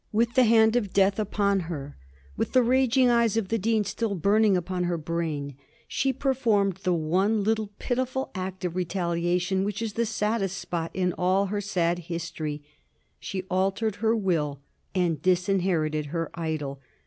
[0.11, 1.95] With the hand of Death upon her,
[2.35, 5.55] with the raging eyes of the Dean still burning upon her brain,
[5.87, 11.13] she performed the one little pitiful act of retaliation which is the saddest spot in
[11.19, 12.63] all her sad history;
[13.19, 14.59] she altered her will,
[14.95, 16.79] and disin herited her idol.